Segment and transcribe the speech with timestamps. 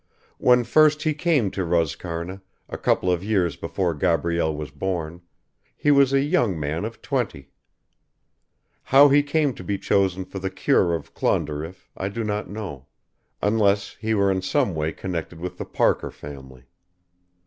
[0.39, 5.21] When first he came to Roscarna, a couple of years before Gabrielle was born,
[5.77, 7.51] he was a young man of twenty.
[8.85, 12.87] How he came to be chosen for the cure of Clonderriff I do not know,
[13.43, 16.63] unless he were in some way connected with the Parker family.